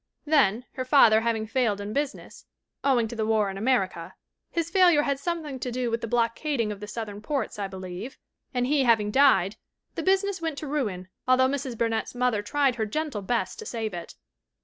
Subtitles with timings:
[0.25, 2.47] Then, her father having failed in business,
[2.83, 4.15] owing to the war in America
[4.49, 8.17] his failure had something to do with the blockading of the Southern ports, I believe
[8.51, 9.57] and he having died,
[9.93, 11.77] the business went to ruin, although Mrs.
[11.77, 14.15] Burnett's mother tried her gentle best to save it.